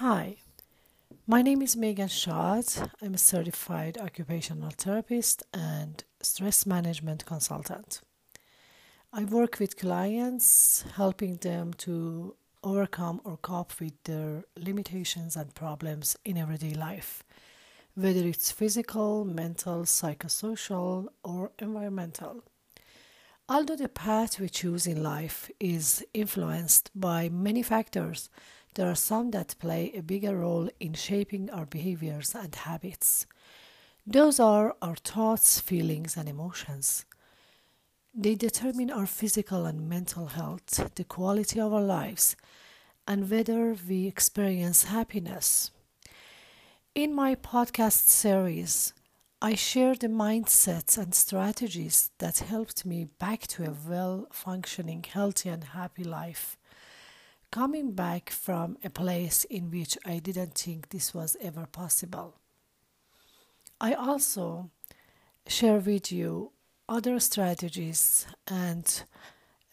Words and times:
Hi, 0.00 0.36
my 1.26 1.42
name 1.42 1.60
is 1.60 1.76
Megan 1.76 2.08
Shad. 2.08 2.64
I'm 3.02 3.12
a 3.12 3.18
certified 3.18 3.98
occupational 3.98 4.70
therapist 4.70 5.42
and 5.52 6.02
stress 6.22 6.64
management 6.64 7.26
consultant. 7.26 8.00
I 9.12 9.24
work 9.24 9.58
with 9.60 9.76
clients, 9.76 10.86
helping 10.96 11.36
them 11.36 11.74
to 11.84 12.34
overcome 12.64 13.20
or 13.24 13.36
cope 13.36 13.78
with 13.78 13.92
their 14.04 14.44
limitations 14.56 15.36
and 15.36 15.54
problems 15.54 16.16
in 16.24 16.38
everyday 16.38 16.72
life, 16.72 17.22
whether 17.94 18.26
it's 18.26 18.50
physical, 18.50 19.26
mental, 19.26 19.82
psychosocial, 19.82 21.08
or 21.22 21.52
environmental. 21.58 22.42
Although 23.50 23.76
the 23.76 23.88
path 23.88 24.40
we 24.40 24.48
choose 24.48 24.86
in 24.86 25.02
life 25.02 25.50
is 25.60 26.02
influenced 26.14 26.90
by 26.94 27.28
many 27.28 27.62
factors, 27.62 28.30
there 28.74 28.88
are 28.88 28.94
some 28.94 29.30
that 29.32 29.56
play 29.58 29.92
a 29.94 30.02
bigger 30.02 30.36
role 30.36 30.68
in 30.78 30.94
shaping 30.94 31.50
our 31.50 31.66
behaviors 31.66 32.34
and 32.34 32.54
habits. 32.54 33.26
Those 34.06 34.40
are 34.40 34.76
our 34.80 34.96
thoughts, 34.96 35.60
feelings, 35.60 36.16
and 36.16 36.28
emotions. 36.28 37.04
They 38.14 38.34
determine 38.34 38.90
our 38.90 39.06
physical 39.06 39.66
and 39.66 39.88
mental 39.88 40.26
health, 40.26 40.94
the 40.94 41.04
quality 41.04 41.60
of 41.60 41.72
our 41.72 41.82
lives, 41.82 42.36
and 43.06 43.30
whether 43.30 43.76
we 43.88 44.06
experience 44.06 44.84
happiness. 44.84 45.70
In 46.94 47.14
my 47.14 47.34
podcast 47.34 48.08
series, 48.08 48.92
I 49.42 49.54
share 49.54 49.94
the 49.94 50.08
mindsets 50.08 50.98
and 50.98 51.14
strategies 51.14 52.10
that 52.18 52.40
helped 52.40 52.84
me 52.84 53.04
back 53.18 53.46
to 53.48 53.64
a 53.64 53.74
well 53.88 54.26
functioning, 54.32 55.02
healthy, 55.02 55.48
and 55.48 55.64
happy 55.64 56.04
life. 56.04 56.58
Coming 57.50 57.92
back 57.92 58.30
from 58.30 58.78
a 58.84 58.90
place 58.90 59.42
in 59.44 59.72
which 59.72 59.98
I 60.06 60.20
didn't 60.20 60.54
think 60.54 60.90
this 60.90 61.12
was 61.12 61.36
ever 61.42 61.66
possible. 61.66 62.36
I 63.80 63.94
also 63.94 64.70
share 65.48 65.78
with 65.78 66.12
you 66.12 66.52
other 66.88 67.18
strategies 67.18 68.24
and 68.46 69.02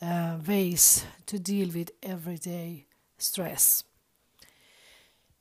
uh, 0.02 0.40
ways 0.48 1.06
to 1.28 1.38
deal 1.38 1.70
with 1.70 1.92
everyday 2.02 2.88
stress. 3.20 3.84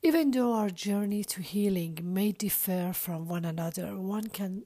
Even 0.02 0.30
though 0.30 0.52
our 0.52 0.68
journey 0.68 1.24
to 1.24 1.40
healing 1.40 1.98
may 2.02 2.32
differ 2.32 2.92
from 2.92 3.28
one 3.28 3.46
another, 3.46 3.96
one 3.96 4.28
can 4.28 4.64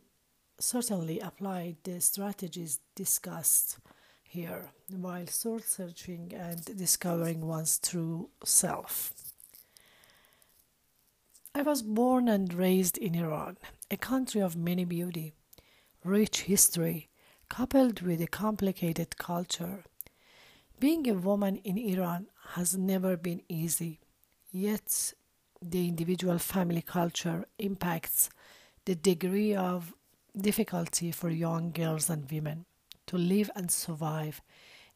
certainly 0.58 1.20
apply 1.20 1.76
the 1.84 2.00
strategies 2.00 2.80
discussed 2.96 3.78
here 4.30 4.70
while 4.88 5.26
soul 5.26 5.58
searching 5.58 6.32
and 6.32 6.64
discovering 6.76 7.40
one's 7.40 7.80
true 7.80 8.30
self. 8.44 9.12
I 11.52 11.62
was 11.62 11.82
born 11.82 12.28
and 12.28 12.54
raised 12.54 12.96
in 12.96 13.16
Iran, 13.16 13.56
a 13.90 13.96
country 13.96 14.40
of 14.40 14.56
many 14.56 14.84
beauty 14.84 15.34
rich 16.04 16.42
history, 16.42 17.08
coupled 17.48 18.02
with 18.02 18.22
a 18.22 18.26
complicated 18.26 19.18
culture. 19.18 19.84
Being 20.78 21.10
a 21.10 21.14
woman 21.14 21.56
in 21.56 21.76
Iran 21.76 22.28
has 22.54 22.78
never 22.78 23.16
been 23.16 23.42
easy, 23.48 23.98
yet, 24.50 25.12
the 25.60 25.88
individual 25.88 26.38
family 26.38 26.80
culture 26.80 27.44
impacts 27.58 28.30
the 28.86 28.94
degree 28.94 29.54
of 29.54 29.92
difficulty 30.34 31.10
for 31.10 31.28
young 31.28 31.72
girls 31.72 32.08
and 32.08 32.30
women 32.30 32.64
to 33.10 33.18
live 33.18 33.50
and 33.56 33.72
survive 33.72 34.40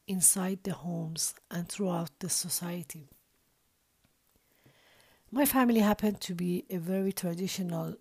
inside 0.07 0.61
the 0.63 0.73
homes 0.73 1.35
and 1.51 1.69
throughout 1.69 2.11
the 2.21 2.29
society. 2.29 3.09
My 5.33 5.45
family 5.45 5.81
happened 5.81 6.21
to 6.21 6.35
be 6.37 6.65
a 6.71 6.77
very 6.77 7.13
traditional, 7.13 7.97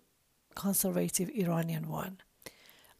conservative 0.54 1.30
Iranian 1.30 1.88
one. 1.88 2.18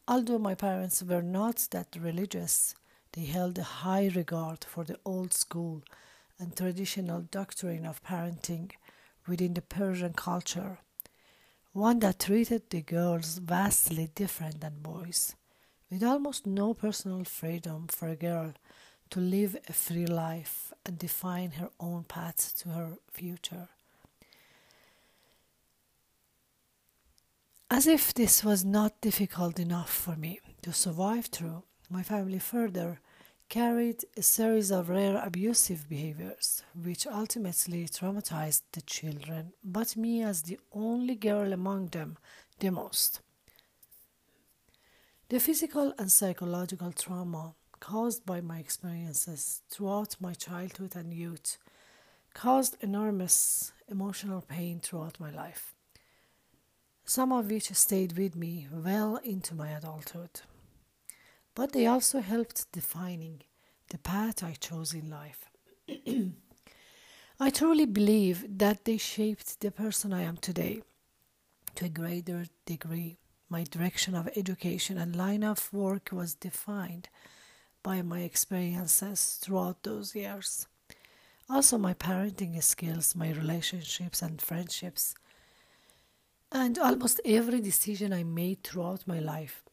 Although 0.09 0.39
my 0.39 0.55
parents 0.55 1.01
were 1.01 1.21
not 1.21 1.69
that 1.71 1.95
religious, 1.97 2.75
they 3.13 3.23
held 3.23 3.57
a 3.57 3.63
high 3.63 4.11
regard 4.13 4.65
for 4.65 4.83
the 4.83 4.99
old 5.05 5.31
school 5.31 5.83
and 6.37 6.53
traditional 6.53 7.21
doctrine 7.21 7.85
of 7.85 8.03
parenting 8.03 8.71
within 9.25 9.53
the 9.53 9.61
Persian 9.61 10.11
culture, 10.11 10.79
one 11.71 11.99
that 11.99 12.19
treated 12.19 12.69
the 12.69 12.81
girls 12.81 13.37
vastly 13.37 14.09
different 14.15 14.59
than 14.59 14.81
boys, 14.81 15.33
with 15.89 16.03
almost 16.03 16.45
no 16.45 16.73
personal 16.73 17.23
freedom 17.23 17.87
for 17.87 18.07
a 18.07 18.15
girl 18.15 18.53
to 19.09 19.19
live 19.19 19.57
a 19.67 19.73
free 19.73 20.05
life 20.05 20.73
and 20.85 20.97
define 20.97 21.51
her 21.51 21.69
own 21.79 22.03
path 22.03 22.55
to 22.57 22.69
her 22.69 22.97
future. 23.11 23.69
As 27.69 27.87
if 27.87 28.13
this 28.13 28.43
was 28.43 28.63
not 28.63 29.01
difficult 29.01 29.59
enough 29.59 29.91
for 29.91 30.15
me 30.15 30.39
to 30.61 30.71
survive 30.71 31.25
through, 31.27 31.63
my 31.89 32.03
family 32.03 32.39
further 32.39 32.99
carried 33.49 34.03
a 34.17 34.21
series 34.21 34.71
of 34.71 34.89
rare 34.89 35.21
abusive 35.23 35.87
behaviors, 35.87 36.63
which 36.83 37.05
ultimately 37.05 37.87
traumatized 37.87 38.61
the 38.71 38.81
children, 38.81 39.53
but 39.63 39.95
me 39.95 40.23
as 40.23 40.43
the 40.43 40.59
only 40.73 41.15
girl 41.15 41.53
among 41.53 41.87
them 41.87 42.17
the 42.59 42.71
most. 42.71 43.21
The 45.35 45.41
physical 45.41 45.93
and 45.99 46.09
psychological 46.09 46.93
trauma 46.93 47.55
caused 47.81 48.25
by 48.25 48.39
my 48.39 48.59
experiences 48.59 49.63
throughout 49.69 50.15
my 50.21 50.33
childhood 50.33 50.95
and 50.95 51.13
youth 51.13 51.57
caused 52.33 52.77
enormous 52.79 53.73
emotional 53.89 54.39
pain 54.39 54.79
throughout 54.79 55.19
my 55.19 55.31
life 55.31 55.75
some 57.03 57.33
of 57.33 57.51
which 57.51 57.69
stayed 57.73 58.17
with 58.17 58.33
me 58.37 58.69
well 58.71 59.17
into 59.17 59.53
my 59.53 59.71
adulthood. 59.71 60.39
But 61.53 61.73
they 61.73 61.85
also 61.85 62.21
helped 62.21 62.71
defining 62.71 63.41
the 63.89 63.97
path 63.97 64.41
I 64.41 64.53
chose 64.53 64.93
in 64.93 65.09
life. 65.09 65.49
I 67.41 67.49
truly 67.49 67.85
believe 67.85 68.57
that 68.57 68.85
they 68.85 68.95
shaped 68.95 69.59
the 69.59 69.71
person 69.71 70.13
I 70.13 70.21
am 70.21 70.37
today 70.37 70.81
to 71.75 71.85
a 71.87 71.89
greater 71.89 72.45
degree. 72.65 73.17
My 73.49 73.63
direction 73.63 74.15
of 74.15 74.29
education 74.35 74.97
and 74.97 75.15
line 75.15 75.43
of 75.43 75.71
work 75.71 76.09
was 76.11 76.33
defined 76.35 77.09
by 77.83 78.01
my 78.01 78.21
experiences 78.21 79.37
throughout 79.41 79.83
those 79.83 80.15
years. 80.15 80.67
Also, 81.49 81.77
my 81.77 81.93
parenting 81.93 82.61
skills, 82.63 83.15
my 83.15 83.31
relationships 83.31 84.21
and 84.21 84.41
friendships 84.41 85.13
and 86.51 86.79
almost 86.79 87.19
every 87.25 87.59
decision 87.59 88.13
I 88.13 88.23
made 88.23 88.63
throughout 88.63 89.07
my 89.07 89.19
life 89.19 89.63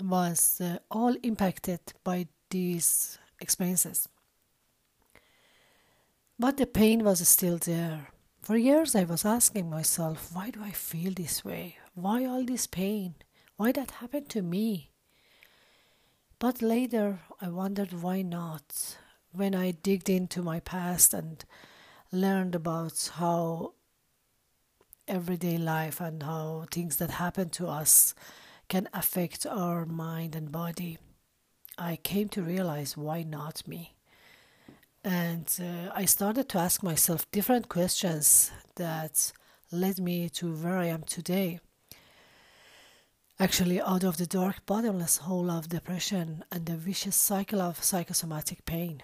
was 0.00 0.60
uh, 0.60 0.78
all 0.90 1.14
impacted 1.22 1.80
by 2.04 2.26
these 2.50 3.18
experiences. 3.40 4.08
But 6.38 6.56
the 6.56 6.66
pain 6.66 7.04
was 7.04 7.26
still 7.28 7.58
there. 7.58 8.08
For 8.42 8.56
years, 8.56 8.94
I 8.94 9.04
was 9.04 9.24
asking 9.24 9.68
myself, 9.70 10.30
why 10.32 10.50
do 10.50 10.62
I 10.62 10.70
feel 10.70 11.12
this 11.12 11.44
way? 11.44 11.76
Why 12.00 12.24
all 12.26 12.44
this 12.44 12.68
pain? 12.68 13.16
Why 13.56 13.72
that 13.72 13.90
happened 13.90 14.28
to 14.28 14.40
me? 14.40 14.92
But 16.38 16.62
later, 16.62 17.18
I 17.40 17.48
wondered 17.48 17.92
why 17.92 18.22
not. 18.22 18.96
When 19.32 19.52
I 19.52 19.72
digged 19.72 20.08
into 20.08 20.40
my 20.40 20.60
past 20.60 21.12
and 21.12 21.44
learned 22.12 22.54
about 22.54 23.10
how 23.14 23.72
everyday 25.08 25.58
life 25.58 26.00
and 26.00 26.22
how 26.22 26.66
things 26.70 26.98
that 26.98 27.10
happen 27.10 27.48
to 27.50 27.66
us 27.66 28.14
can 28.68 28.88
affect 28.94 29.44
our 29.44 29.84
mind 29.84 30.36
and 30.36 30.52
body, 30.52 30.98
I 31.76 31.96
came 31.96 32.28
to 32.28 32.42
realize 32.42 32.96
why 32.96 33.24
not 33.24 33.66
me? 33.66 33.96
And 35.02 35.52
uh, 35.60 35.90
I 35.92 36.04
started 36.04 36.48
to 36.50 36.58
ask 36.58 36.80
myself 36.80 37.28
different 37.32 37.68
questions 37.68 38.52
that 38.76 39.32
led 39.72 39.98
me 39.98 40.28
to 40.28 40.54
where 40.54 40.78
I 40.78 40.86
am 40.86 41.02
today. 41.02 41.58
Actually, 43.40 43.80
out 43.80 44.02
of 44.02 44.16
the 44.16 44.26
dark, 44.26 44.66
bottomless 44.66 45.18
hole 45.18 45.48
of 45.48 45.68
depression 45.68 46.42
and 46.50 46.66
the 46.66 46.76
vicious 46.76 47.14
cycle 47.14 47.60
of 47.60 47.84
psychosomatic 47.84 48.64
pain. 48.64 49.00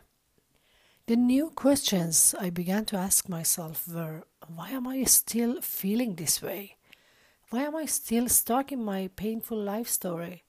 The 1.07 1.15
new 1.15 1.51
questions 1.51 2.35
I 2.41 2.51
began 2.51 2.85
to 2.87 2.97
ask 2.97 3.29
myself 3.29 3.87
were 3.87 4.25
why 4.49 4.71
am 4.71 4.89
I 4.89 5.05
still 5.05 5.61
feeling 5.61 6.17
this 6.17 6.43
way? 6.43 6.79
Why 7.51 7.63
am 7.63 7.77
I 7.77 7.85
still 7.87 8.29
stuck 8.29 8.73
in 8.73 8.83
my 8.83 9.09
painful 9.15 9.57
life 9.57 9.89
story? 9.89 10.43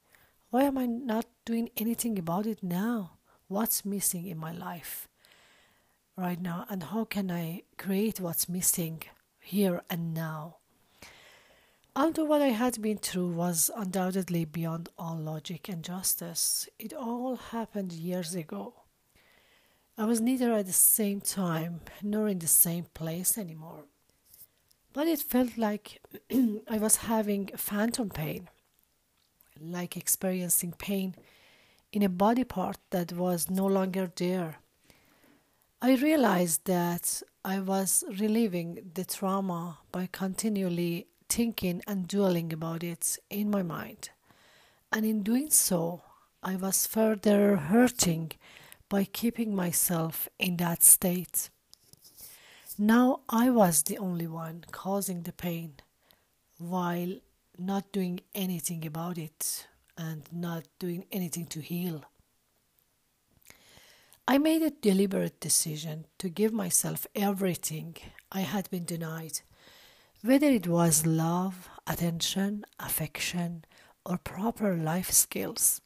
Why 0.50 0.64
am 0.64 0.78
I 0.78 0.86
not 0.86 1.26
doing 1.44 1.70
anything 1.76 2.18
about 2.18 2.46
it 2.46 2.64
now? 2.64 3.18
What's 3.46 3.84
missing 3.84 4.26
in 4.26 4.38
my 4.38 4.50
life 4.50 5.06
right 6.16 6.40
now? 6.40 6.66
And 6.68 6.82
how 6.82 7.04
can 7.04 7.30
I 7.30 7.62
create 7.78 8.18
what's 8.18 8.48
missing 8.48 9.04
here 9.38 9.82
and 9.88 10.12
now? 10.12 10.56
Although 11.96 12.26
what 12.26 12.42
I 12.42 12.48
had 12.48 12.82
been 12.82 12.98
through 12.98 13.28
was 13.28 13.70
undoubtedly 13.74 14.44
beyond 14.44 14.90
all 14.98 15.16
logic 15.16 15.68
and 15.68 15.82
justice, 15.82 16.68
it 16.78 16.92
all 16.92 17.36
happened 17.36 17.90
years 17.92 18.34
ago 18.34 18.74
I 19.98 20.04
was 20.04 20.20
neither 20.20 20.52
at 20.52 20.66
the 20.66 20.74
same 20.74 21.22
time 21.22 21.80
nor 22.02 22.28
in 22.28 22.38
the 22.38 22.46
same 22.46 22.84
place 22.92 23.38
anymore. 23.38 23.86
But 24.92 25.08
it 25.08 25.20
felt 25.20 25.56
like 25.56 26.02
I 26.68 26.76
was 26.76 26.96
having 26.96 27.46
phantom 27.56 28.10
pain, 28.10 28.50
like 29.58 29.96
experiencing 29.96 30.74
pain 30.76 31.14
in 31.92 32.02
a 32.02 32.10
body 32.10 32.44
part 32.44 32.76
that 32.90 33.12
was 33.12 33.48
no 33.48 33.64
longer 33.64 34.10
there. 34.14 34.56
I 35.80 35.94
realized 35.94 36.66
that 36.66 37.22
I 37.42 37.60
was 37.60 38.04
reliving 38.18 38.90
the 38.92 39.04
trauma 39.06 39.78
by 39.92 40.10
continually 40.12 41.06
thinking 41.28 41.82
and 41.86 42.08
dwelling 42.08 42.52
about 42.52 42.82
it 42.82 43.18
in 43.30 43.50
my 43.50 43.62
mind. 43.62 44.10
And 44.92 45.04
in 45.04 45.22
doing 45.22 45.50
so, 45.50 46.02
I 46.42 46.56
was 46.56 46.86
further 46.86 47.56
hurting 47.56 48.32
by 48.88 49.04
keeping 49.04 49.54
myself 49.54 50.28
in 50.38 50.56
that 50.58 50.82
state. 50.82 51.50
Now 52.78 53.20
I 53.28 53.50
was 53.50 53.82
the 53.82 53.98
only 53.98 54.26
one 54.26 54.64
causing 54.70 55.22
the 55.22 55.32
pain 55.32 55.74
while 56.58 57.16
not 57.58 57.90
doing 57.92 58.20
anything 58.34 58.86
about 58.86 59.18
it 59.18 59.66
and 59.96 60.22
not 60.30 60.64
doing 60.78 61.06
anything 61.10 61.46
to 61.46 61.60
heal. 61.60 62.04
I 64.28 64.38
made 64.38 64.62
a 64.62 64.70
deliberate 64.70 65.40
decision 65.40 66.06
to 66.18 66.28
give 66.28 66.52
myself 66.52 67.06
everything 67.14 67.96
I 68.32 68.40
had 68.40 68.68
been 68.70 68.84
denied, 68.84 69.40
whether 70.26 70.48
it 70.48 70.66
was 70.66 71.06
love, 71.06 71.68
attention, 71.86 72.64
affection, 72.80 73.64
or 74.04 74.18
proper 74.18 74.74
life 74.74 75.10
skills 75.10 75.80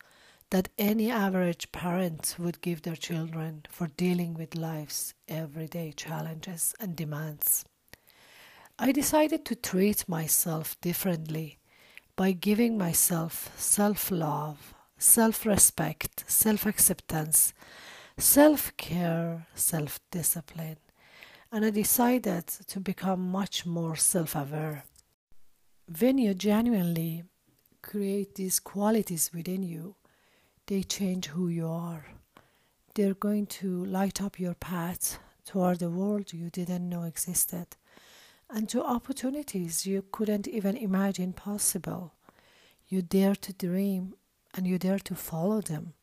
that 0.49 0.71
any 0.79 1.11
average 1.11 1.71
parent 1.73 2.37
would 2.39 2.61
give 2.63 2.83
their 2.83 2.97
children 2.97 3.63
for 3.69 3.87
dealing 3.87 4.33
with 4.33 4.55
life's 4.57 5.13
everyday 5.29 5.93
challenges 5.93 6.75
and 6.81 6.97
demands. 6.97 7.67
I 8.79 8.93
decided 8.93 9.45
to 9.45 9.55
treat 9.55 10.09
myself 10.09 10.81
differently 10.81 11.59
by 12.17 12.33
giving 12.33 12.79
myself 12.79 13.53
self 13.59 14.11
love, 14.11 14.75
self 14.97 15.45
respect, 15.45 16.25
self 16.27 16.65
acceptance, 16.65 17.53
self 18.17 18.75
care, 18.79 19.47
self 19.55 20.01
discipline, 20.11 20.79
and 21.53 21.65
I 21.65 21.71
decided 21.71 22.47
to 22.47 22.81
become 22.81 23.31
much 23.31 23.67
more 23.67 23.97
self 23.97 24.37
aware. 24.37 24.85
When 25.99 26.19
you 26.19 26.35
genuinely 26.35 27.25
create 27.83 28.35
these 28.37 28.61
qualities 28.61 29.31
within 29.35 29.63
you, 29.63 29.97
they 30.67 30.83
change 30.83 31.27
who 31.27 31.49
you 31.49 31.67
are. 31.67 32.07
They're 32.95 33.15
going 33.15 33.47
to 33.47 33.85
light 33.85 34.23
up 34.23 34.39
your 34.39 34.55
path 34.55 35.19
toward 35.45 35.81
the 35.81 35.91
world 35.91 36.33
you 36.33 36.51
didn't 36.51 36.89
know 36.89 37.03
existed 37.03 37.67
and 38.49 38.69
to 38.69 38.85
opportunities 38.85 39.87
you 39.87 40.05
couldn't 40.11 40.49
even 40.49 40.77
imagine 40.77 41.33
possible. 41.33 42.13
You 42.89 43.03
dare 43.03 43.37
to 43.37 43.53
dream 43.53 44.15
and 44.55 44.67
you 44.67 44.79
dare 44.79 44.99
to 44.99 45.15
follow 45.15 45.61
them. 45.61 45.95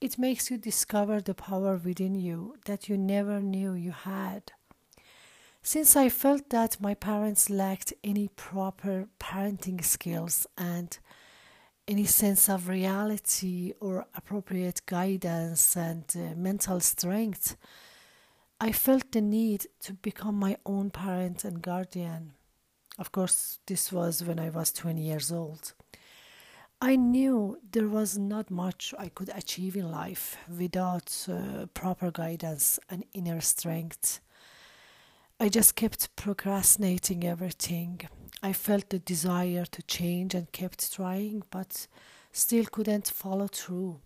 It 0.00 0.18
makes 0.18 0.50
you 0.50 0.58
discover 0.58 1.20
the 1.20 1.34
power 1.34 1.76
within 1.76 2.14
you 2.14 2.56
that 2.66 2.88
you 2.88 2.98
never 2.98 3.40
knew 3.40 3.72
you 3.72 3.92
had. 3.92 4.52
Since 5.64 5.94
I 5.94 6.08
felt 6.08 6.50
that 6.50 6.80
my 6.80 6.94
parents 6.94 7.48
lacked 7.48 7.92
any 8.02 8.26
proper 8.28 9.08
parenting 9.20 9.82
skills 9.84 10.44
and 10.58 10.98
any 11.86 12.04
sense 12.04 12.48
of 12.48 12.68
reality 12.68 13.72
or 13.80 14.06
appropriate 14.16 14.82
guidance 14.86 15.76
and 15.76 16.04
uh, 16.16 16.34
mental 16.36 16.80
strength, 16.80 17.56
I 18.60 18.72
felt 18.72 19.12
the 19.12 19.20
need 19.20 19.66
to 19.82 19.92
become 19.92 20.34
my 20.34 20.56
own 20.66 20.90
parent 20.90 21.44
and 21.44 21.62
guardian. 21.62 22.32
Of 22.98 23.12
course, 23.12 23.60
this 23.66 23.92
was 23.92 24.22
when 24.24 24.40
I 24.40 24.50
was 24.50 24.72
20 24.72 25.00
years 25.00 25.30
old. 25.30 25.74
I 26.80 26.96
knew 26.96 27.58
there 27.70 27.88
was 27.88 28.18
not 28.18 28.50
much 28.50 28.92
I 28.98 29.08
could 29.08 29.30
achieve 29.32 29.76
in 29.76 29.92
life 29.92 30.36
without 30.48 31.28
uh, 31.30 31.66
proper 31.72 32.10
guidance 32.10 32.80
and 32.90 33.04
inner 33.14 33.40
strength. 33.40 34.20
I 35.42 35.48
just 35.48 35.74
kept 35.74 36.14
procrastinating 36.14 37.24
everything 37.24 38.02
I 38.44 38.52
felt 38.52 38.90
the 38.90 39.00
desire 39.00 39.64
to 39.72 39.82
change 39.82 40.36
and 40.36 40.52
kept 40.52 40.94
trying, 40.94 41.42
but 41.50 41.88
still 42.30 42.64
couldn't 42.66 43.08
follow 43.08 43.48
through. 43.48 43.98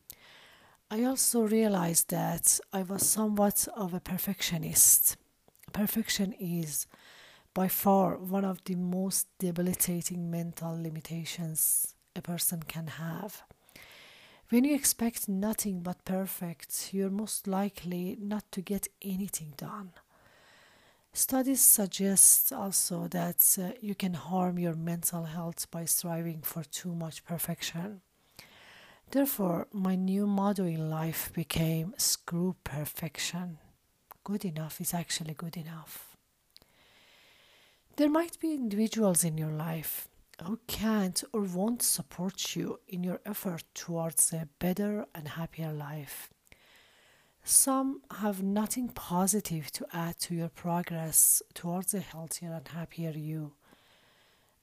I 0.90 1.04
also 1.04 1.42
realized 1.42 2.08
that 2.08 2.58
I 2.72 2.84
was 2.84 3.06
somewhat 3.06 3.68
of 3.76 3.92
a 3.92 4.00
perfectionist. 4.00 5.18
Perfection 5.74 6.32
is 6.40 6.86
by 7.52 7.68
far 7.68 8.16
one 8.16 8.46
of 8.46 8.64
the 8.64 8.76
most 8.76 9.26
debilitating 9.38 10.30
mental 10.30 10.72
limitations 10.82 11.96
a 12.14 12.22
person 12.22 12.62
can 12.62 12.86
have. 12.86 13.42
When 14.48 14.64
you 14.64 14.74
expect 14.74 15.28
nothing 15.28 15.80
but 15.80 16.02
perfect, 16.06 16.94
you're 16.94 17.10
most 17.10 17.46
likely 17.46 18.16
not 18.18 18.50
to 18.52 18.62
get 18.62 18.88
anything 19.02 19.52
done. 19.58 19.92
Studies 21.16 21.62
suggest 21.62 22.52
also 22.52 23.08
that 23.08 23.56
uh, 23.58 23.70
you 23.80 23.94
can 23.94 24.12
harm 24.12 24.58
your 24.58 24.74
mental 24.74 25.24
health 25.24 25.66
by 25.70 25.86
striving 25.86 26.42
for 26.42 26.62
too 26.62 26.94
much 26.94 27.24
perfection. 27.24 28.02
Therefore, 29.10 29.66
my 29.72 29.94
new 29.94 30.26
motto 30.26 30.66
in 30.66 30.90
life 30.90 31.32
became 31.32 31.94
screw 31.96 32.54
perfection. 32.64 33.56
Good 34.24 34.44
enough 34.44 34.78
is 34.78 34.92
actually 34.92 35.32
good 35.32 35.56
enough. 35.56 36.18
There 37.96 38.10
might 38.10 38.38
be 38.38 38.52
individuals 38.52 39.24
in 39.24 39.38
your 39.38 39.52
life 39.52 40.08
who 40.44 40.60
can't 40.66 41.24
or 41.32 41.40
won't 41.40 41.82
support 41.82 42.54
you 42.54 42.80
in 42.88 43.02
your 43.02 43.20
effort 43.24 43.64
towards 43.72 44.34
a 44.34 44.50
better 44.58 45.06
and 45.14 45.28
happier 45.28 45.72
life. 45.72 46.28
Some 47.48 48.02
have 48.10 48.43
nothing 48.43 48.88
positive 48.88 49.70
to 49.70 49.87
add 49.93 50.19
to 50.22 50.34
your 50.34 50.48
progress 50.48 51.44
towards 51.54 51.94
a 51.94 52.00
healthier 52.00 52.52
and 52.52 52.66
happier 52.66 53.12
you. 53.12 53.52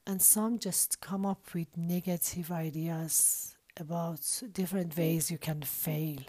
And 0.06 0.21
some 0.21 0.59
just 0.59 1.00
come 1.00 1.25
up 1.25 1.53
with 1.53 1.77
negative 1.77 2.51
ideas 2.51 3.56
about 3.80 4.19
different 4.51 4.97
ways 4.97 5.31
you 5.31 5.38
can 5.38 5.62
fail. 5.62 6.24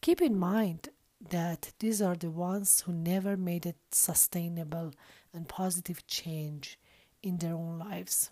Keep 0.00 0.22
in 0.22 0.38
mind 0.38 0.88
that 1.28 1.72
these 1.80 2.00
are 2.00 2.16
the 2.16 2.30
ones 2.30 2.80
who 2.86 2.92
never 2.94 3.36
made 3.36 3.66
a 3.66 3.74
sustainable 3.90 4.94
and 5.34 5.50
positive 5.50 6.06
change 6.06 6.78
in 7.22 7.36
their 7.36 7.52
own 7.52 7.78
lives. 7.78 8.30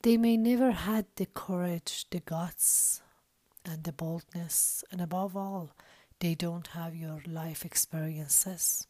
They 0.00 0.16
may 0.16 0.38
never 0.38 0.70
had 0.70 1.04
the 1.16 1.26
courage, 1.26 2.06
the 2.08 2.20
guts, 2.20 3.02
and 3.64 3.84
the 3.84 3.92
boldness, 3.92 4.84
and 4.90 5.00
above 5.00 5.36
all, 5.36 5.70
they 6.20 6.34
don't 6.34 6.68
have 6.68 6.94
your 6.94 7.20
life 7.26 7.64
experiences. 7.64 8.86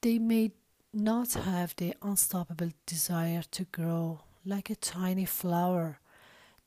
They 0.00 0.18
may 0.18 0.52
not 0.92 1.34
have 1.34 1.76
the 1.76 1.94
unstoppable 2.02 2.70
desire 2.86 3.42
to 3.50 3.64
grow 3.64 4.20
like 4.44 4.70
a 4.70 4.74
tiny 4.76 5.24
flower 5.24 6.00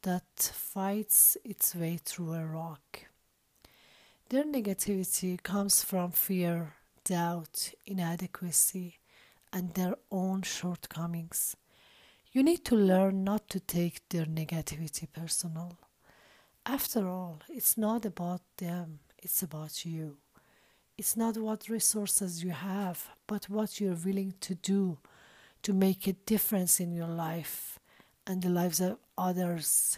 that 0.03 0.51
fights 0.53 1.37
its 1.43 1.75
way 1.75 1.99
through 2.03 2.33
a 2.33 2.45
rock. 2.45 3.05
Their 4.29 4.43
negativity 4.43 5.41
comes 5.41 5.83
from 5.83 6.11
fear, 6.11 6.75
doubt, 7.03 7.73
inadequacy, 7.85 8.99
and 9.51 9.73
their 9.73 9.95
own 10.11 10.41
shortcomings. 10.41 11.55
You 12.31 12.43
need 12.43 12.65
to 12.65 12.75
learn 12.75 13.23
not 13.23 13.49
to 13.49 13.59
take 13.59 14.07
their 14.09 14.25
negativity 14.25 15.07
personal. 15.11 15.77
After 16.65 17.07
all, 17.07 17.41
it's 17.49 17.77
not 17.77 18.05
about 18.05 18.41
them, 18.57 18.99
it's 19.17 19.43
about 19.43 19.85
you. 19.85 20.17
It's 20.97 21.17
not 21.17 21.37
what 21.37 21.69
resources 21.69 22.43
you 22.43 22.51
have, 22.51 23.09
but 23.27 23.49
what 23.49 23.81
you're 23.81 23.95
willing 23.95 24.35
to 24.41 24.55
do 24.55 24.99
to 25.63 25.73
make 25.73 26.07
a 26.07 26.13
difference 26.13 26.79
in 26.79 26.93
your 26.93 27.07
life 27.07 27.79
and 28.27 28.41
the 28.41 28.49
lives 28.49 28.79
of 28.79 28.97
others 29.17 29.97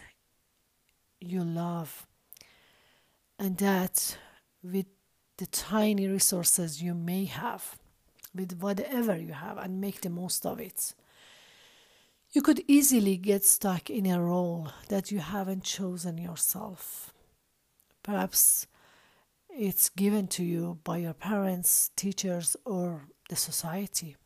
you 1.20 1.44
love. 1.44 2.06
And 3.38 3.56
that 3.58 4.16
with 4.62 4.86
the 5.36 5.46
tiny 5.46 6.08
resources 6.08 6.82
you 6.82 6.94
may 6.94 7.26
have, 7.26 7.78
with 8.34 8.58
whatever 8.58 9.16
you 9.16 9.34
have, 9.34 9.58
and 9.58 9.80
make 9.80 10.00
the 10.00 10.10
most 10.10 10.46
of 10.46 10.60
it. 10.60 10.94
You 12.36 12.42
could 12.42 12.62
easily 12.68 13.16
get 13.16 13.46
stuck 13.46 13.88
in 13.88 14.04
a 14.04 14.20
role 14.20 14.68
that 14.90 15.10
you 15.10 15.20
haven't 15.20 15.64
chosen 15.64 16.18
yourself. 16.18 17.14
Perhaps 18.02 18.66
it's 19.48 19.88
given 19.88 20.26
to 20.36 20.44
you 20.44 20.78
by 20.84 20.98
your 20.98 21.14
parents, 21.14 21.92
teachers, 21.96 22.54
or 22.66 23.06
the 23.30 23.36
society. 23.36 24.16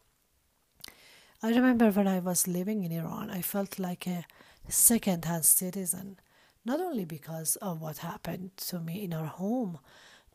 I 1.41 1.51
remember 1.51 1.93
when 1.93 2.09
I 2.09 2.19
was 2.19 2.49
living 2.49 2.83
in 2.83 2.91
Iran, 2.91 3.31
I 3.31 3.43
felt 3.43 3.79
like 3.79 4.09
a 4.09 4.27
second 4.67 5.27
hand 5.27 5.45
citizen 5.45 6.19
not 6.65 6.81
only 6.81 7.05
because 7.05 7.55
of 7.63 7.81
what 7.81 7.99
happened 7.99 8.57
to 8.71 8.81
me 8.81 9.05
in 9.05 9.15
our 9.15 9.27
home, 9.27 9.79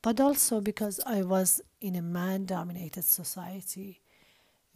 but 0.01 0.21
also 0.21 0.61
because 0.61 1.01
I 1.05 1.23
was 1.23 1.59
in 1.81 1.97
a 1.97 2.01
man 2.01 2.45
dominated 2.45 3.03
society 3.03 3.99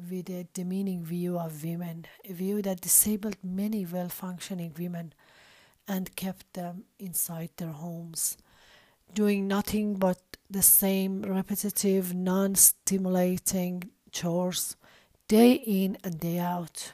with 0.10 0.30
a 0.30 0.48
demeaning 0.54 1.04
view 1.04 1.38
of 1.38 1.64
women, 1.64 2.06
a 2.28 2.34
view 2.34 2.62
that 2.62 2.82
disabled 2.82 3.38
many 3.44 3.86
well 3.86 4.10
functioning 4.10 4.74
women 4.78 5.14
and 5.88 6.16
kept 6.16 6.54
them 6.54 6.84
inside 7.00 7.50
their 7.58 7.72
homes, 7.72 8.38
doing 9.14 9.48
nothing 9.48 9.96
but 9.96 10.20
the 10.50 10.62
same 10.62 11.24
repetitive, 11.24 12.14
non 12.14 12.56
stimulating 12.56 13.84
chores 14.12 14.76
day 15.28 15.54
in 15.54 15.98
and 16.04 16.20
day 16.20 16.40
out, 16.40 16.94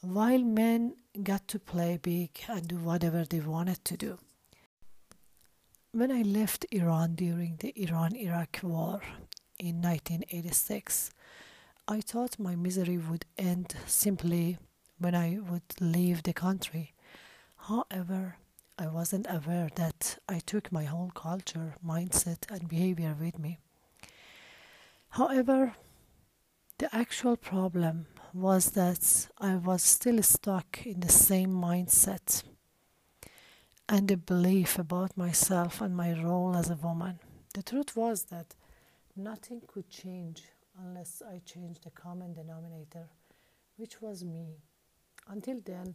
while 0.00 0.40
men 0.40 0.94
got 1.22 1.46
to 1.48 1.58
play 1.58 1.98
big 2.00 2.30
and 2.48 2.68
do 2.68 2.76
whatever 2.76 3.24
they 3.24 3.40
wanted 3.40 3.84
to 3.84 3.96
do. 3.96 4.18
When 5.92 6.10
I 6.10 6.22
left 6.22 6.66
Iran 6.72 7.14
during 7.14 7.56
the 7.60 7.72
Iran 7.80 8.16
Iraq 8.16 8.60
War 8.64 9.00
in 9.60 9.80
1986, 9.80 11.12
I 11.86 12.00
thought 12.00 12.38
my 12.38 12.56
misery 12.56 12.96
would 12.96 13.26
end 13.36 13.74
simply 13.86 14.56
when 14.98 15.14
I 15.14 15.38
would 15.38 15.78
leave 15.80 16.22
the 16.22 16.32
country. 16.32 16.94
However, 17.56 18.38
I 18.78 18.86
wasn't 18.86 19.26
aware 19.28 19.68
that 19.74 20.18
I 20.26 20.38
took 20.38 20.72
my 20.72 20.84
whole 20.84 21.10
culture, 21.14 21.74
mindset, 21.86 22.50
and 22.50 22.70
behavior 22.70 23.14
with 23.20 23.38
me. 23.38 23.58
However, 25.10 25.74
the 26.78 26.94
actual 26.94 27.36
problem 27.36 28.06
was 28.32 28.70
that 28.70 29.28
I 29.38 29.56
was 29.56 29.82
still 29.82 30.22
stuck 30.22 30.86
in 30.86 31.00
the 31.00 31.12
same 31.12 31.50
mindset 31.50 32.44
and 33.90 34.08
the 34.08 34.16
belief 34.16 34.78
about 34.78 35.18
myself 35.18 35.82
and 35.82 35.94
my 35.94 36.14
role 36.14 36.56
as 36.56 36.70
a 36.70 36.76
woman. 36.76 37.18
The 37.52 37.62
truth 37.62 37.94
was 37.94 38.24
that 38.24 38.54
nothing 39.14 39.60
could 39.68 39.90
change 39.90 40.44
unless 40.78 41.22
I 41.26 41.40
changed 41.44 41.84
the 41.84 41.90
common 41.90 42.34
denominator, 42.34 43.08
which 43.76 44.00
was 44.00 44.24
me. 44.24 44.58
Until 45.28 45.60
then, 45.64 45.94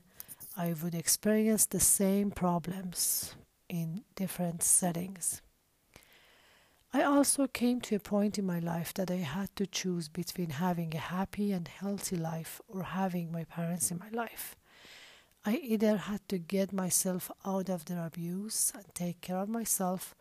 I 0.58 0.74
would 0.82 0.96
experience 0.96 1.66
the 1.66 1.80
same 1.80 2.32
problems 2.32 3.36
in 3.68 4.04
different 4.16 4.64
settings. 4.64 5.42
I 6.92 7.04
also 7.04 7.46
came 7.46 7.82
to 7.82 7.96
a 7.96 8.00
point 8.00 8.40
in 8.40 8.48
my 8.48 8.58
life 8.58 8.96
that 8.96 9.12
I 9.12 9.18
had 9.18 9.56
to 9.58 9.68
choose 9.68 10.10
between 10.10 10.50
having 10.50 10.96
a 10.96 11.00
happy 11.00 11.52
and 11.52 11.68
healthy 11.68 12.16
life 12.16 12.60
or 12.68 12.82
having 12.82 13.32
my 13.32 13.44
parents 13.44 13.92
in 13.92 14.00
my 14.00 14.10
life. 14.10 14.56
I 15.46 15.58
either 15.58 15.98
had 15.98 16.28
to 16.30 16.40
get 16.40 16.74
myself 16.74 17.32
out 17.46 17.70
of 17.70 17.86
their 17.86 18.04
abuse 18.06 18.72
and 18.74 18.86
take 18.96 19.22
care 19.22 19.38
of 19.38 19.50
myself, 19.50 20.16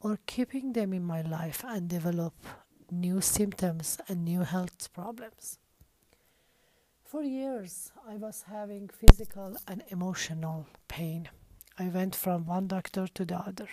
or 0.00 0.18
keeping 0.26 0.72
them 0.72 0.92
in 0.92 1.04
my 1.04 1.22
life 1.22 1.64
and 1.66 1.88
develop 1.88 2.34
new 2.90 3.20
symptoms 3.20 3.98
and 4.08 4.24
new 4.24 4.40
health 4.40 4.92
problems. 4.92 5.58
For 7.04 7.22
years, 7.22 7.92
I 8.08 8.16
was 8.16 8.44
having 8.50 8.88
physical 8.88 9.56
and 9.68 9.82
emotional 9.88 10.66
pain. 10.88 11.28
I 11.78 11.88
went 11.88 12.14
from 12.14 12.46
one 12.46 12.66
doctor 12.66 13.06
to 13.06 13.24
the 13.24 13.36
other. 13.36 13.68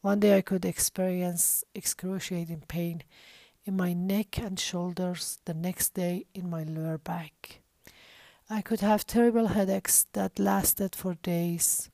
One 0.00 0.20
day 0.20 0.36
I 0.36 0.42
could 0.42 0.64
experience 0.64 1.64
excruciating 1.74 2.64
pain 2.68 3.02
in 3.64 3.76
my 3.76 3.92
neck 3.92 4.38
and 4.38 4.58
shoulders, 4.58 5.38
the 5.44 5.54
next 5.54 5.94
day 5.94 6.26
in 6.34 6.50
my 6.50 6.62
lower 6.64 6.98
back. 6.98 7.60
I 8.50 8.60
could 8.60 8.80
have 8.80 9.06
terrible 9.06 9.48
headaches 9.48 10.06
that 10.12 10.38
lasted 10.38 10.94
for 10.94 11.14
days. 11.14 11.90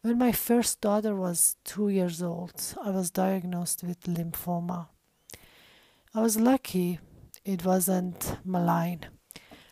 When 0.00 0.16
my 0.18 0.32
first 0.32 0.80
daughter 0.80 1.14
was 1.14 1.56
two 1.64 1.88
years 1.88 2.22
old, 2.22 2.74
I 2.82 2.90
was 2.90 3.10
diagnosed 3.10 3.82
with 3.82 4.00
lymphoma. 4.04 4.88
I 6.14 6.22
was 6.22 6.40
lucky 6.40 7.00
it 7.44 7.64
wasn't 7.64 8.38
malign. 8.44 9.06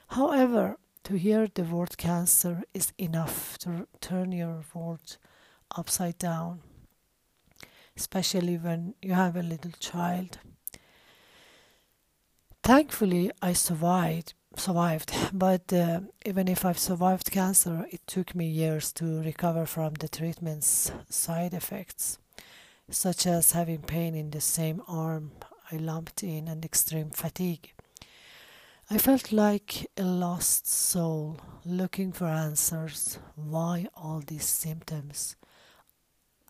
However, 0.09 0.77
to 1.05 1.17
hear 1.17 1.47
the 1.47 1.65
word 1.65 1.97
cancer 1.97 2.63
is 2.75 2.93
enough 2.99 3.57
to 3.59 3.87
turn 4.01 4.33
your 4.33 4.63
world 4.75 5.17
upside 5.75 6.19
down, 6.19 6.61
especially 7.97 8.59
when 8.59 8.95
you 9.01 9.15
have 9.15 9.37
a 9.37 9.43
little 9.43 9.73
child. 9.79 10.39
Thankfully, 12.63 13.31
I 13.41 13.53
survived. 13.53 14.35
Survived, 14.57 15.13
but 15.35 15.71
uh, 15.71 16.01
even 16.25 16.49
if 16.49 16.65
I've 16.65 16.79
survived 16.79 17.31
cancer, 17.31 17.87
it 17.91 18.01
took 18.07 18.35
me 18.35 18.47
years 18.47 18.91
to 18.95 19.23
recover 19.23 19.67
from 19.67 19.95
the 19.95 20.09
treatment's 20.09 20.91
side 21.11 21.53
effects, 21.53 22.19
such 22.89 23.27
as 23.27 23.53
having 23.53 23.83
pain 23.83 24.15
in 24.15 24.31
the 24.31 24.41
same 24.41 24.81
arm 24.89 25.33
I 25.71 25.77
lumped 25.77 26.23
in 26.23 26.49
and 26.49 26.65
extreme 26.65 27.11
fatigue. 27.11 27.73
I 28.89 28.99
felt 28.99 29.33
like 29.33 29.91
a 29.97 30.05
lost 30.05 30.69
soul 30.69 31.41
looking 31.65 32.13
for 32.13 32.27
answers. 32.27 33.19
Why 33.35 33.89
all 33.97 34.23
these 34.25 34.45
symptoms? 34.45 35.35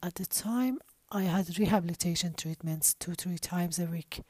At 0.03 0.17
the 0.17 0.27
time, 0.27 0.81
I 1.11 1.23
had 1.23 1.59
rehabilitation 1.59 2.35
treatments 2.35 2.93
two, 2.93 3.15
three 3.15 3.39
times 3.39 3.79
a 3.79 3.87
week. 3.87 4.23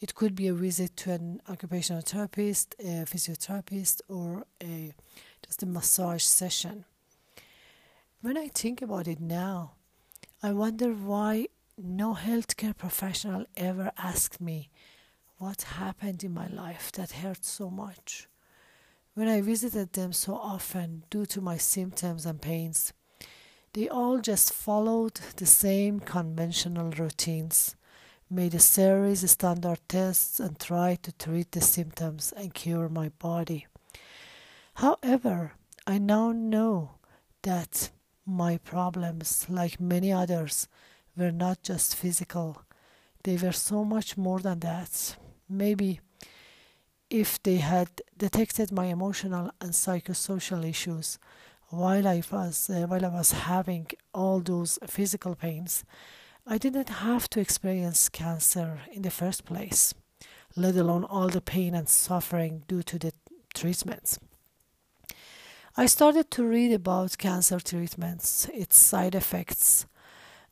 It 0.00 0.14
could 0.14 0.36
be 0.36 0.46
a 0.46 0.54
visit 0.54 0.96
to 0.98 1.12
an 1.12 1.40
occupational 1.48 2.02
therapist, 2.02 2.76
a 2.78 3.04
physiotherapist, 3.04 4.00
or 4.08 4.44
a 4.62 4.94
just 5.44 5.62
a 5.62 5.66
massage 5.66 6.22
session. 6.22 6.84
When 8.20 8.38
I 8.38 8.48
think 8.48 8.80
about 8.80 9.08
it 9.08 9.20
now, 9.20 9.72
I 10.42 10.52
wonder 10.52 10.92
why 10.92 11.48
no 11.76 12.14
healthcare 12.14 12.76
professional 12.76 13.46
ever 13.56 13.90
asked 13.98 14.40
me 14.40 14.70
what 15.38 15.62
happened 15.62 16.22
in 16.22 16.32
my 16.32 16.46
life 16.46 16.92
that 16.92 17.12
hurt 17.12 17.44
so 17.44 17.68
much. 17.68 18.28
When 19.14 19.28
I 19.28 19.40
visited 19.40 19.92
them 19.92 20.12
so 20.12 20.34
often 20.34 21.04
due 21.10 21.26
to 21.26 21.40
my 21.40 21.56
symptoms 21.56 22.26
and 22.26 22.40
pains, 22.40 22.92
they 23.72 23.88
all 23.88 24.20
just 24.20 24.52
followed 24.52 25.14
the 25.36 25.46
same 25.46 25.98
conventional 25.98 26.90
routines, 26.90 27.74
made 28.30 28.54
a 28.54 28.60
series 28.60 29.24
of 29.24 29.30
standard 29.30 29.80
tests, 29.88 30.38
and 30.38 30.58
tried 30.58 31.02
to 31.02 31.12
treat 31.12 31.52
the 31.52 31.60
symptoms 31.60 32.32
and 32.36 32.54
cure 32.54 32.88
my 32.88 33.08
body. 33.18 33.66
However, 34.74 35.52
I 35.86 35.98
now 35.98 36.32
know 36.32 36.92
that 37.42 37.90
my 38.24 38.58
problems, 38.58 39.46
like 39.48 39.80
many 39.80 40.12
others, 40.12 40.68
were 41.16 41.32
not 41.32 41.62
just 41.62 41.96
physical, 41.96 42.62
they 43.22 43.36
were 43.36 43.52
so 43.52 43.84
much 43.84 44.16
more 44.16 44.40
than 44.40 44.60
that. 44.60 45.16
Maybe 45.48 46.00
if 47.10 47.42
they 47.42 47.56
had 47.56 47.88
detected 48.16 48.72
my 48.72 48.86
emotional 48.86 49.50
and 49.60 49.72
psychosocial 49.72 50.68
issues 50.68 51.18
while 51.68 52.06
I 52.06 52.22
was 52.30 52.70
uh, 52.70 52.86
while 52.86 53.04
I 53.04 53.08
was 53.08 53.32
having 53.32 53.86
all 54.12 54.40
those 54.40 54.78
physical 54.86 55.34
pains, 55.34 55.84
I 56.46 56.58
didn't 56.58 56.88
have 56.88 57.28
to 57.30 57.40
experience 57.40 58.08
cancer 58.08 58.80
in 58.92 59.02
the 59.02 59.10
first 59.10 59.44
place, 59.44 59.94
let 60.56 60.76
alone 60.76 61.04
all 61.04 61.28
the 61.28 61.40
pain 61.40 61.74
and 61.74 61.88
suffering 61.88 62.64
due 62.68 62.82
to 62.82 62.98
the 62.98 63.12
treatments. 63.54 64.18
I 65.76 65.86
started 65.86 66.30
to 66.32 66.46
read 66.46 66.72
about 66.72 67.18
cancer 67.18 67.58
treatments, 67.58 68.48
its 68.52 68.76
side 68.76 69.14
effects, 69.14 69.86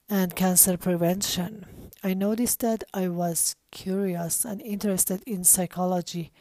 and 0.09 0.35
cancer 0.37 0.77
prevention. 0.77 1.67
I 2.03 2.15
noticed 2.15 2.61
that 2.61 2.85
I 2.93 3.09
was 3.09 3.55
curious 3.71 4.45
and 4.45 4.61
interested 4.61 5.23
in 5.27 5.45
psychology, 5.45 6.33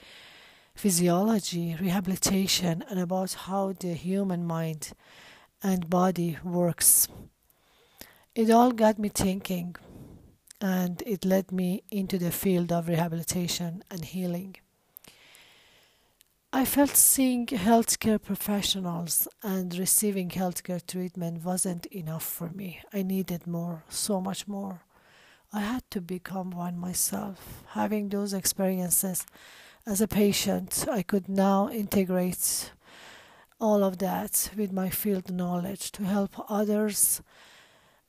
physiology, 0.75 1.75
rehabilitation, 1.80 2.84
and 2.89 3.00
about 3.00 3.34
how 3.34 3.74
the 3.74 3.94
human 3.94 4.46
mind 4.46 4.94
and 5.62 5.89
body 5.89 6.38
works. 6.44 7.08
It 8.34 8.50
all 8.50 8.72
got 8.72 8.98
me 8.98 9.10
thinking, 9.10 9.75
and 10.60 11.03
it 11.06 11.25
led 11.25 11.51
me 11.51 11.84
into 11.91 12.18
the 12.18 12.32
field 12.32 12.72
of 12.72 12.88
rehabilitation 12.88 13.84
and 13.91 14.06
healing. 14.06 14.56
I 16.53 16.65
felt 16.65 16.98
seeing 16.98 17.46
healthcare 17.46 18.22
professionals 18.22 19.25
and 19.41 19.74
receiving 19.77 20.27
healthcare 20.27 20.86
treatment 20.86 21.46
wasn't 21.46 21.86
enough 21.86 22.25
for 22.25 22.50
me. 22.50 22.81
I 22.91 23.03
needed 23.03 23.48
more, 23.48 23.86
so 23.88 24.20
much 24.20 24.50
more. 24.50 24.81
I 25.53 25.62
had 25.62 25.89
to 25.91 26.01
become 26.01 26.51
one 26.51 26.77
myself. 26.77 27.63
Having 27.70 28.10
those 28.10 28.34
experiences 28.34 29.25
as 29.86 30.01
a 30.01 30.10
patient, 30.10 30.86
I 30.91 31.03
could 31.03 31.29
now 31.29 31.70
integrate 31.70 32.74
all 33.58 33.81
of 33.81 34.00
that 34.00 34.51
with 34.58 34.74
my 34.74 34.89
field 34.89 35.31
knowledge 35.31 35.89
to 35.93 36.03
help 36.03 36.31
others 36.51 37.22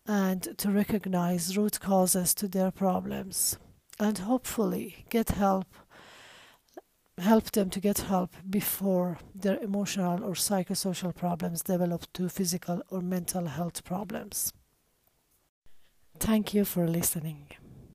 and 0.05 0.59
to 0.59 0.69
recognize 0.69 1.57
root 1.57 1.79
causes 1.79 2.35
to 2.35 2.49
their 2.49 2.73
problems 2.73 3.57
and 4.01 4.19
hopefully 4.19 5.05
get 5.11 5.29
help 5.31 5.67
help 7.19 7.51
them 7.53 7.71
to 7.71 7.81
get 7.81 7.99
help 7.99 8.35
before 8.49 9.19
their 9.35 9.59
emotional 9.61 10.25
or 10.25 10.33
psychosocial 10.33 11.15
problems 11.15 11.63
develop 11.63 12.11
to 12.15 12.29
physical 12.29 12.83
or 12.91 13.01
mental 13.01 13.47
health 13.47 13.85
problems. 13.85 14.53
Thank 16.19 16.55
you 16.55 16.65
for 16.65 16.87
listening. 16.87 17.49